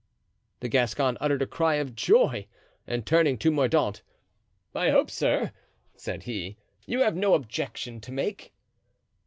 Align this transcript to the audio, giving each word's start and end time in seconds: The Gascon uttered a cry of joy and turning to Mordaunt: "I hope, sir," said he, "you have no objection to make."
The 0.61 0.67
Gascon 0.67 1.15
uttered 1.21 1.43
a 1.43 1.45
cry 1.45 1.75
of 1.75 1.95
joy 1.95 2.47
and 2.87 3.05
turning 3.05 3.37
to 3.37 3.51
Mordaunt: 3.51 4.01
"I 4.73 4.89
hope, 4.89 5.11
sir," 5.11 5.51
said 5.95 6.23
he, 6.23 6.57
"you 6.87 7.01
have 7.03 7.15
no 7.15 7.35
objection 7.35 8.01
to 8.01 8.11
make." 8.11 8.51